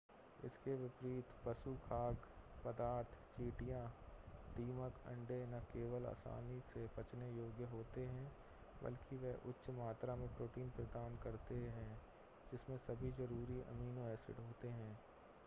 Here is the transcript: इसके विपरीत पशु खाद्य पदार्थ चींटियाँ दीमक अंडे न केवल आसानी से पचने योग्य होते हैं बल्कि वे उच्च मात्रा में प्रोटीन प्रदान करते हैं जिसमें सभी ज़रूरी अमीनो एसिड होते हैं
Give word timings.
इसके 0.39 0.75
विपरीत 0.75 1.33
पशु 1.45 1.71
खाद्य 1.81 2.29
पदार्थ 2.63 3.17
चींटियाँ 3.35 3.81
दीमक 4.55 4.95
अंडे 5.05 5.37
न 5.45 5.59
केवल 5.67 6.05
आसानी 6.05 6.59
से 6.69 6.85
पचने 6.97 7.27
योग्य 7.31 7.67
होते 7.73 8.05
हैं 8.07 8.31
बल्कि 8.81 9.17
वे 9.17 9.33
उच्च 9.45 9.69
मात्रा 9.75 10.15
में 10.15 10.27
प्रोटीन 10.35 10.69
प्रदान 10.69 11.17
करते 11.23 11.55
हैं 11.75 11.89
जिसमें 12.51 12.77
सभी 12.79 13.11
ज़रूरी 13.11 13.61
अमीनो 13.69 14.07
एसिड 14.09 14.39
होते 14.39 14.67
हैं 14.71 14.91